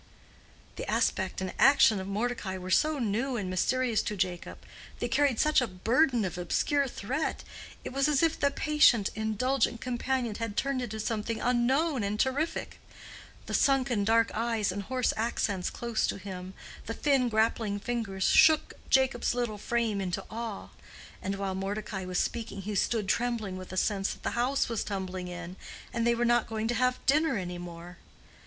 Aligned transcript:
The 0.77 0.89
aspect 0.89 1.41
and 1.41 1.53
action 1.59 1.99
of 1.99 2.07
Mordecai 2.07 2.57
were 2.57 2.71
so 2.71 2.97
new 2.97 3.37
and 3.37 3.51
mysterious 3.51 4.01
to 4.01 4.17
Jacob—they 4.17 5.07
carried 5.09 5.39
such 5.39 5.61
a 5.61 5.67
burden 5.67 6.25
of 6.25 6.39
obscure 6.39 6.87
threat—it 6.87 7.93
was 7.93 8.07
as 8.07 8.23
if 8.23 8.39
the 8.39 8.49
patient, 8.49 9.11
indulgent 9.13 9.79
companion 9.79 10.33
had 10.39 10.57
turned 10.57 10.81
into 10.81 10.99
something 10.99 11.39
unknown 11.39 12.01
and 12.01 12.19
terrific: 12.19 12.79
the 13.45 13.53
sunken 13.53 14.03
dark 14.03 14.31
eyes 14.33 14.71
and 14.71 14.81
hoarse 14.81 15.13
accents 15.15 15.69
close 15.69 16.07
to 16.07 16.17
him, 16.17 16.55
the 16.87 16.95
thin 16.95 17.29
grappling 17.29 17.79
fingers, 17.79 18.23
shook 18.23 18.73
Jacob's 18.89 19.35
little 19.35 19.59
frame 19.59 20.01
into 20.01 20.25
awe, 20.31 20.69
and 21.21 21.35
while 21.35 21.53
Mordecai 21.53 22.05
was 22.05 22.17
speaking 22.17 22.63
he 22.63 22.73
stood 22.73 23.07
trembling 23.07 23.55
with 23.55 23.71
a 23.71 23.77
sense 23.77 24.13
that 24.13 24.23
the 24.23 24.31
house 24.31 24.67
was 24.67 24.83
tumbling 24.83 25.27
in 25.27 25.57
and 25.93 26.07
they 26.07 26.15
were 26.15 26.25
not 26.25 26.47
going 26.49 26.67
to 26.67 26.73
have 26.73 27.05
dinner 27.05 27.37
any 27.37 27.59
more. 27.59 27.97